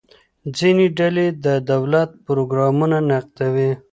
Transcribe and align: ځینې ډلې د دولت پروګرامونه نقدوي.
ځینې 0.57 0.85
ډلې 0.99 1.27
د 1.45 1.47
دولت 1.71 2.09
پروګرامونه 2.25 2.97
نقدوي. 3.11 3.71